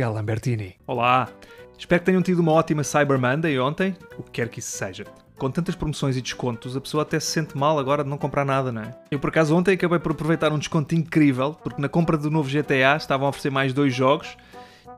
Miguel 0.00 0.14
Lambertini. 0.14 0.76
Olá! 0.86 1.28
Espero 1.78 2.00
que 2.00 2.06
tenham 2.06 2.22
tido 2.22 2.38
uma 2.38 2.52
ótima 2.52 2.82
Cyber 2.82 3.18
Monday 3.18 3.58
ontem, 3.58 3.94
o 4.16 4.22
que 4.22 4.30
quer 4.30 4.48
que 4.48 4.58
isso 4.58 4.74
seja. 4.74 5.04
Com 5.36 5.50
tantas 5.50 5.74
promoções 5.74 6.16
e 6.16 6.22
descontos, 6.22 6.74
a 6.74 6.80
pessoa 6.80 7.02
até 7.02 7.20
se 7.20 7.26
sente 7.26 7.54
mal 7.54 7.78
agora 7.78 8.02
de 8.02 8.08
não 8.08 8.16
comprar 8.16 8.46
nada, 8.46 8.72
não 8.72 8.80
é? 8.80 8.94
Eu, 9.10 9.18
por 9.18 9.28
acaso, 9.28 9.54
ontem 9.54 9.74
acabei 9.74 9.98
por 9.98 10.12
aproveitar 10.12 10.54
um 10.54 10.58
desconto 10.58 10.94
incrível, 10.94 11.52
porque 11.52 11.82
na 11.82 11.88
compra 11.88 12.16
do 12.16 12.30
novo 12.30 12.48
GTA 12.48 12.96
estavam 12.96 13.26
a 13.26 13.28
oferecer 13.28 13.50
mais 13.50 13.74
dois 13.74 13.94
jogos 13.94 14.38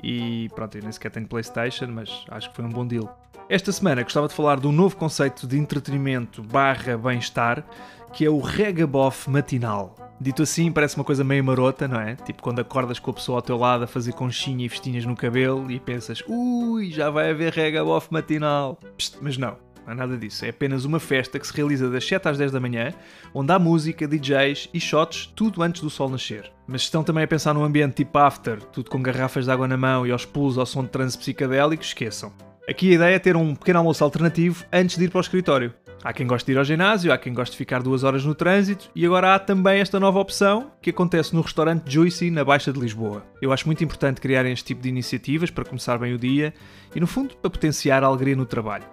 e 0.00 0.48
pronto, 0.54 0.78
eu 0.78 0.82
nem 0.84 0.92
sequer 0.92 1.10
tenho 1.10 1.26
PlayStation, 1.26 1.88
mas 1.88 2.24
acho 2.30 2.50
que 2.50 2.54
foi 2.54 2.64
um 2.64 2.70
bom 2.70 2.86
deal. 2.86 3.18
Esta 3.48 3.72
semana 3.72 4.04
gostava 4.04 4.28
de 4.28 4.34
falar 4.34 4.60
de 4.60 4.68
um 4.68 4.72
novo 4.72 4.96
conceito 4.96 5.48
de 5.48 5.58
entretenimento 5.58 6.44
barra 6.44 6.96
bem-estar, 6.96 7.64
que 8.12 8.24
é 8.24 8.30
o 8.30 8.38
Regabof 8.38 9.28
matinal. 9.28 9.96
Dito 10.22 10.44
assim, 10.44 10.70
parece 10.70 10.94
uma 10.94 11.02
coisa 11.02 11.24
meio 11.24 11.42
marota, 11.42 11.88
não 11.88 12.00
é? 12.00 12.14
Tipo 12.14 12.44
quando 12.44 12.60
acordas 12.60 13.00
com 13.00 13.10
a 13.10 13.14
pessoa 13.14 13.38
ao 13.38 13.42
teu 13.42 13.56
lado 13.56 13.82
a 13.82 13.86
fazer 13.88 14.12
conchinha 14.12 14.64
e 14.64 14.68
festinhas 14.68 15.04
no 15.04 15.16
cabelo 15.16 15.68
e 15.68 15.80
pensas, 15.80 16.22
ui, 16.28 16.92
já 16.92 17.10
vai 17.10 17.30
haver 17.30 17.52
Regabof 17.52 18.06
matinal. 18.08 18.78
Psst, 18.96 19.16
mas 19.20 19.36
não, 19.36 19.56
não 19.84 19.92
é 19.92 19.96
nada 19.96 20.16
disso. 20.16 20.44
É 20.44 20.50
apenas 20.50 20.84
uma 20.84 21.00
festa 21.00 21.40
que 21.40 21.46
se 21.46 21.52
realiza 21.52 21.90
das 21.90 22.06
7 22.06 22.28
às 22.28 22.38
10 22.38 22.52
da 22.52 22.60
manhã, 22.60 22.94
onde 23.34 23.52
há 23.52 23.58
música, 23.58 24.06
DJs 24.06 24.68
e 24.72 24.78
shots, 24.78 25.26
tudo 25.34 25.60
antes 25.60 25.82
do 25.82 25.90
sol 25.90 26.08
nascer. 26.08 26.52
Mas 26.68 26.82
estão 26.82 27.02
também 27.02 27.24
a 27.24 27.28
pensar 27.28 27.52
num 27.52 27.64
ambiente 27.64 27.94
tipo 27.94 28.16
after, 28.16 28.62
tudo 28.62 28.90
com 28.90 29.02
garrafas 29.02 29.46
de 29.46 29.50
água 29.50 29.66
na 29.66 29.76
mão 29.76 30.06
e 30.06 30.12
aos 30.12 30.24
pulos 30.24 30.56
ao 30.56 30.64
som 30.64 30.84
de 30.84 30.90
transe 30.90 31.18
psicadélico, 31.18 31.82
esqueçam. 31.82 32.32
Aqui 32.68 32.92
a 32.92 32.94
ideia 32.94 33.16
é 33.16 33.18
ter 33.18 33.36
um 33.36 33.56
pequeno 33.56 33.80
almoço 33.80 34.04
alternativo 34.04 34.64
antes 34.72 34.96
de 34.96 35.06
ir 35.06 35.10
para 35.10 35.18
o 35.18 35.20
escritório. 35.20 35.74
Há 36.04 36.12
quem 36.12 36.26
goste 36.26 36.46
de 36.46 36.52
ir 36.52 36.58
ao 36.58 36.64
ginásio, 36.64 37.12
há 37.12 37.18
quem 37.18 37.32
goste 37.32 37.52
de 37.52 37.58
ficar 37.58 37.80
duas 37.80 38.02
horas 38.02 38.24
no 38.24 38.34
trânsito 38.34 38.90
e 38.92 39.06
agora 39.06 39.36
há 39.36 39.38
também 39.38 39.80
esta 39.80 40.00
nova 40.00 40.18
opção 40.18 40.72
que 40.82 40.90
acontece 40.90 41.32
no 41.32 41.40
restaurante 41.40 41.88
Juicy 41.88 42.28
na 42.28 42.44
Baixa 42.44 42.72
de 42.72 42.80
Lisboa. 42.80 43.24
Eu 43.40 43.52
acho 43.52 43.66
muito 43.66 43.84
importante 43.84 44.20
criarem 44.20 44.52
este 44.52 44.64
tipo 44.64 44.82
de 44.82 44.88
iniciativas 44.88 45.48
para 45.48 45.64
começar 45.64 45.98
bem 45.98 46.12
o 46.12 46.18
dia 46.18 46.52
e, 46.92 46.98
no 46.98 47.06
fundo, 47.06 47.36
para 47.36 47.50
potenciar 47.50 48.02
a 48.02 48.08
alegria 48.08 48.34
no 48.34 48.44
trabalho. 48.44 48.84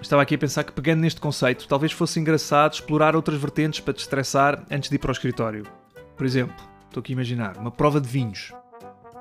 Estava 0.00 0.22
aqui 0.22 0.36
a 0.36 0.38
pensar 0.38 0.62
que, 0.62 0.70
pegando 0.70 1.00
neste 1.00 1.20
conceito, 1.20 1.66
talvez 1.66 1.90
fosse 1.90 2.20
engraçado 2.20 2.74
explorar 2.74 3.16
outras 3.16 3.40
vertentes 3.40 3.80
para 3.80 3.94
te 3.94 4.02
estressar 4.02 4.64
antes 4.70 4.88
de 4.88 4.94
ir 4.94 4.98
para 5.00 5.08
o 5.08 5.12
escritório. 5.12 5.64
Por 6.16 6.24
exemplo, 6.24 6.54
estou 6.86 7.00
aqui 7.00 7.12
a 7.12 7.14
imaginar 7.14 7.56
uma 7.56 7.72
prova 7.72 8.00
de 8.00 8.08
vinhos, 8.08 8.52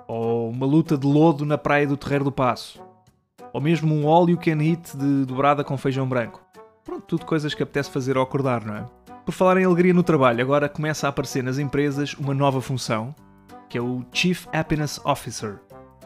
ou 0.07 0.51
uma 0.51 0.67
luta 0.67 0.95
de 0.95 1.07
lodo 1.07 1.45
na 1.45 1.57
praia 1.57 1.87
do 1.87 1.97
Terreiro 1.97 2.25
do 2.25 2.31
Passo, 2.31 2.79
ou 3.51 3.59
mesmo 3.59 3.95
um 3.95 4.05
óleo 4.05 4.37
can 4.37 4.61
eat 4.61 4.95
de 4.95 5.25
dobrada 5.25 5.63
com 5.63 5.75
feijão 5.77 6.07
branco. 6.07 6.42
Pronto, 6.93 7.05
tudo 7.07 7.25
coisas 7.25 7.55
que 7.55 7.63
apetece 7.63 7.89
fazer 7.89 8.17
ao 8.17 8.23
acordar, 8.23 8.63
não 8.63 8.75
é? 8.75 8.85
Por 9.25 9.31
falar 9.31 9.57
em 9.57 9.65
alegria 9.65 9.95
no 9.95 10.03
trabalho, 10.03 10.39
agora 10.41 10.69
começa 10.69 11.07
a 11.07 11.09
aparecer 11.09 11.43
nas 11.43 11.57
empresas 11.57 12.13
uma 12.13 12.35
nova 12.35 12.61
função, 12.61 13.15
que 13.67 13.79
é 13.79 13.81
o 13.81 14.05
Chief 14.11 14.45
Happiness 14.53 15.01
Officer, 15.03 15.59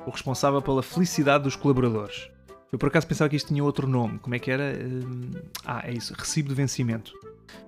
o 0.05 0.09
responsável 0.11 0.61
pela 0.61 0.81
felicidade 0.81 1.43
dos 1.43 1.57
colaboradores. 1.57 2.29
Eu 2.71 2.79
por 2.79 2.87
acaso 2.87 3.05
pensava 3.05 3.29
que 3.29 3.35
isto 3.35 3.49
tinha 3.49 3.61
outro 3.61 3.85
nome, 3.85 4.17
como 4.19 4.33
é 4.33 4.39
que 4.39 4.49
era? 4.49 4.79
Hum, 4.81 5.31
ah, 5.65 5.81
é 5.83 5.91
isso, 5.91 6.13
recibo 6.17 6.47
de 6.47 6.55
vencimento. 6.55 7.11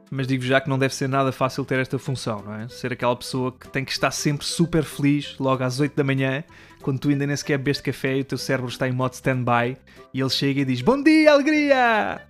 Mas 0.10 0.26
digo 0.26 0.44
já 0.44 0.62
que 0.62 0.70
não 0.70 0.80
deve 0.80 0.96
ser 0.96 1.10
nada 1.10 1.34
fácil 1.34 1.66
ter 1.66 1.80
esta 1.80 2.00
função, 2.00 2.42
não 2.42 2.54
é? 2.54 2.70
Ser 2.70 2.94
aquela 2.94 3.18
pessoa 3.18 3.52
que 3.52 3.68
tem 3.68 3.84
que 3.84 3.92
estar 3.92 4.12
sempre 4.12 4.46
super 4.46 4.86
feliz, 4.86 5.36
logo 5.38 5.62
às 5.62 5.82
8 5.82 5.94
da 5.94 6.06
manhã, 6.06 6.42
quando 6.82 7.00
tu 7.00 7.10
ainda 7.10 7.28
nem 7.28 7.36
sequer 7.36 7.58
bebes 7.58 7.82
café 7.82 8.16
e 8.18 8.22
o 8.22 8.26
teu 8.26 8.38
cérebro 8.38 8.70
está 8.70 8.88
em 8.88 8.94
modo 8.94 9.12
stand-by, 9.12 9.76
e 10.14 10.22
ele 10.22 10.30
chega 10.30 10.62
e 10.62 10.66
diz: 10.66 10.82
Bom 10.82 11.04
dia, 11.04 11.34
alegria! 11.34 12.29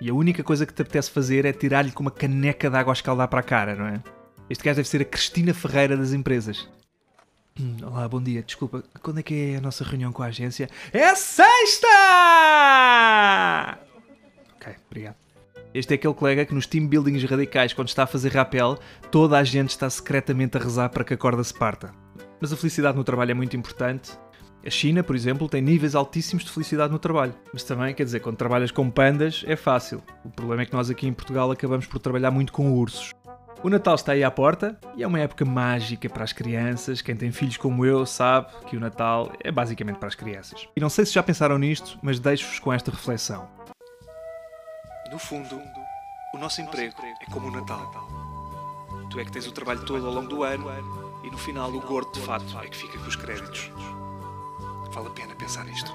E 0.00 0.10
a 0.10 0.14
única 0.14 0.42
coisa 0.42 0.66
que 0.66 0.72
te 0.72 0.82
apetece 0.82 1.10
fazer 1.10 1.44
é 1.44 1.52
tirar-lhe 1.52 1.92
com 1.92 2.02
uma 2.02 2.10
caneca 2.10 2.68
de 2.68 2.76
água 2.76 2.92
a 2.92 2.94
escaldar 2.94 3.28
para 3.28 3.40
a 3.40 3.42
cara, 3.42 3.76
não 3.76 3.86
é? 3.86 4.02
Este 4.50 4.64
gajo 4.64 4.76
deve 4.76 4.88
ser 4.88 5.00
a 5.02 5.04
Cristina 5.04 5.54
Ferreira 5.54 5.96
das 5.96 6.12
empresas. 6.12 6.68
Hum, 7.58 7.76
olá, 7.86 8.08
bom 8.08 8.20
dia. 8.20 8.42
Desculpa, 8.42 8.82
quando 9.00 9.20
é 9.20 9.22
que 9.22 9.52
é 9.52 9.56
a 9.56 9.60
nossa 9.60 9.84
reunião 9.84 10.12
com 10.12 10.22
a 10.22 10.26
agência? 10.26 10.68
É 10.92 11.14
sexta! 11.14 11.86
Ok, 14.56 14.74
obrigado. 14.86 15.16
Este 15.72 15.94
é 15.94 15.96
aquele 15.96 16.14
colega 16.14 16.44
que 16.44 16.54
nos 16.54 16.66
team 16.66 16.86
buildings 16.86 17.24
radicais, 17.24 17.72
quando 17.72 17.88
está 17.88 18.02
a 18.04 18.06
fazer 18.06 18.32
rapel, 18.32 18.78
toda 19.10 19.38
a 19.38 19.44
gente 19.44 19.70
está 19.70 19.88
secretamente 19.88 20.56
a 20.56 20.60
rezar 20.60 20.88
para 20.88 21.04
que 21.04 21.14
a 21.14 21.16
corda 21.16 21.42
se 21.42 21.54
parta. 21.54 21.92
Mas 22.40 22.52
a 22.52 22.56
felicidade 22.56 22.96
no 22.96 23.04
trabalho 23.04 23.30
é 23.30 23.34
muito 23.34 23.56
importante 23.56 24.12
a 24.66 24.70
China, 24.70 25.02
por 25.02 25.14
exemplo, 25.14 25.48
tem 25.48 25.60
níveis 25.60 25.94
altíssimos 25.94 26.44
de 26.44 26.50
felicidade 26.50 26.92
no 26.92 26.98
trabalho. 26.98 27.34
Mas 27.52 27.62
também, 27.64 27.94
quer 27.94 28.04
dizer, 28.04 28.20
quando 28.20 28.36
trabalhas 28.36 28.70
com 28.70 28.90
pandas 28.90 29.44
é 29.46 29.56
fácil. 29.56 30.02
O 30.24 30.30
problema 30.30 30.62
é 30.62 30.66
que 30.66 30.72
nós 30.72 30.88
aqui 30.88 31.06
em 31.06 31.12
Portugal 31.12 31.50
acabamos 31.50 31.86
por 31.86 31.98
trabalhar 31.98 32.30
muito 32.30 32.52
com 32.52 32.72
ursos. 32.72 33.12
O 33.62 33.70
Natal 33.70 33.94
está 33.94 34.12
aí 34.12 34.22
à 34.22 34.30
porta 34.30 34.78
e 34.96 35.02
é 35.02 35.06
uma 35.06 35.18
época 35.20 35.44
mágica 35.44 36.08
para 36.08 36.24
as 36.24 36.32
crianças. 36.32 37.00
Quem 37.00 37.16
tem 37.16 37.32
filhos 37.32 37.56
como 37.56 37.84
eu 37.84 38.04
sabe 38.04 38.48
que 38.66 38.76
o 38.76 38.80
Natal 38.80 39.32
é 39.40 39.50
basicamente 39.50 39.96
para 39.96 40.08
as 40.08 40.14
crianças. 40.14 40.68
E 40.76 40.80
não 40.80 40.88
sei 40.88 41.06
se 41.06 41.14
já 41.14 41.22
pensaram 41.22 41.58
nisto, 41.58 41.98
mas 42.02 42.18
deixo-vos 42.18 42.58
com 42.58 42.72
esta 42.72 42.90
reflexão. 42.90 43.48
No 45.10 45.18
fundo, 45.18 45.60
o 46.34 46.38
nosso 46.38 46.60
emprego 46.60 46.94
é 47.02 47.30
como 47.30 47.48
o 47.48 47.50
Natal. 47.50 47.90
Tu 49.10 49.20
é 49.20 49.24
que 49.24 49.32
tens 49.32 49.46
o 49.46 49.52
trabalho 49.52 49.84
todo 49.84 50.06
ao 50.06 50.12
longo 50.12 50.28
do 50.28 50.42
ano 50.42 50.66
e 51.22 51.30
no 51.30 51.38
final 51.38 51.70
o 51.70 51.80
gordo 51.80 52.12
de 52.12 52.20
fato 52.20 52.58
é 52.58 52.66
que 52.66 52.76
fica 52.76 52.98
com 52.98 53.06
os 53.06 53.16
créditos. 53.16 53.70
Vale 54.94 55.08
a 55.08 55.10
pena 55.10 55.34
pensar 55.34 55.64
nisto. 55.64 55.90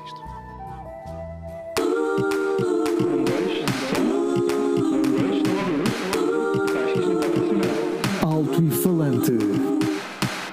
Alto 8.22 8.62
e 8.62 8.70
falante. 8.72 9.38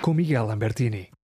Com 0.01 0.15
Miguel 0.15 0.47
Lambertini. 0.47 1.16